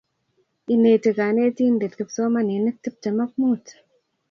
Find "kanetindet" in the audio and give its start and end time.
1.17-1.93